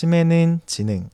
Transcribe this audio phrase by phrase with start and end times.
[0.00, 1.10] 치매는 지능,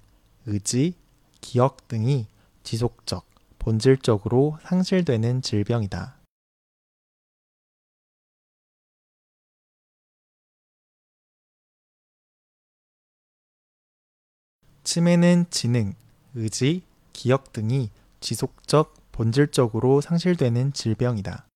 [0.47, 0.94] 의지,
[1.40, 2.29] 기억 등이
[2.62, 3.26] 지속적,
[3.58, 6.20] 본질적으로 상실되는 질병이다.
[14.84, 15.95] 치매는 지능,
[16.37, 17.91] 의지, 기억 등이
[18.21, 21.48] 지속적, 본질적으로 상실되는 질병이다.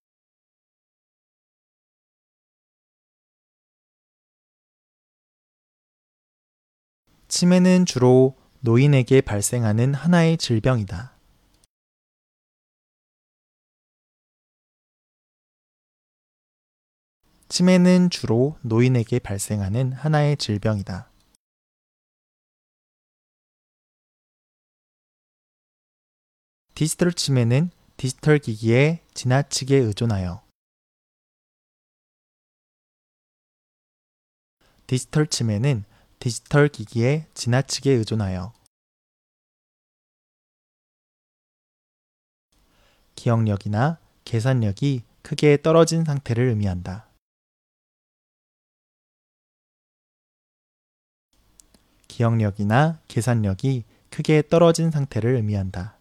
[7.30, 11.16] 치매는 주로 노인에게 발생하는 하나의 질병이다.
[17.48, 21.08] 치매는 주로 노인에게 발생하는 하나의 질병이다.
[26.74, 30.42] 디지털 치매는 디지털 기기에 지나치게 의존하여
[34.88, 35.84] 디지털 치매는
[36.20, 38.52] 디지털 기기에 지나치게 의존하여
[43.14, 47.08] 기억력이나 계산력이 크게 떨어진 상태를 의미한다.
[52.06, 55.96] 기억력이나 계산력이 크게 떨어진 상태를 의미한다.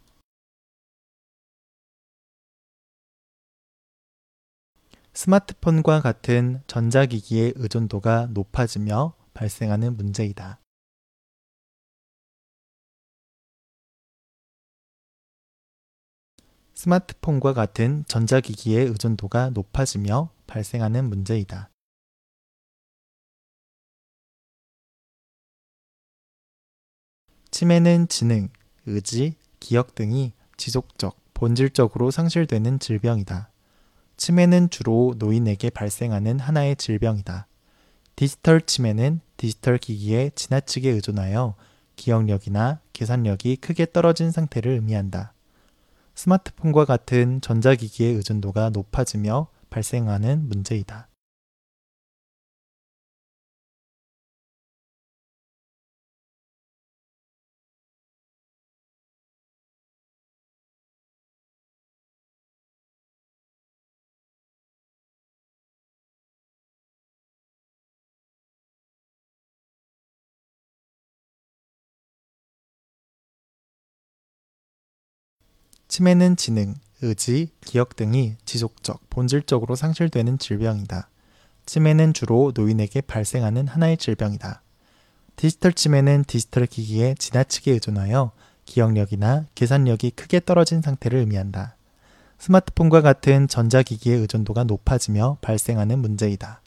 [5.14, 10.59] 스마트폰과 같은 전자기기의 의존도가 높아지며 발생하는 문제이다.
[16.73, 21.70] 스마트폰과 같은 전자기기의 의존도가 높아지며 발생하는 문제이다.
[27.52, 28.50] 치매는 지능,
[28.86, 33.52] 의지, 기억 등이 지속적, 본질적으로 상실되는 질병이다.
[34.18, 37.48] 치매는 주로 노인에게 발생하는 하나의 질병이다.
[38.20, 41.56] 디지털 치매는 디지털 기기에 지나치게 의존하여
[41.95, 45.31] 기억력이나 계산력이 크게 떨어진 상태를 의미한다.
[46.16, 51.07] 스마트폰과 같은 전자기기의 의존도가 높아지며 발생하는 문제이다.
[75.89, 81.09] 치매는 지능, 의지, 기억 등이 지속적, 본질적으로 상실되는 질병이다.
[81.66, 84.61] 치매는 주로 노인에게 발생하는 하나의 질병이다.
[85.35, 88.31] 디지털 치매는 디지털 기기에 지나치게 의존하여
[88.66, 91.75] 기억력이나 계산력이 크게 떨어진 상태를 의미한다.
[92.38, 96.57] 스마트폰과 같은 전자기기의 의존도가 높아지며 발생하는 문제이다.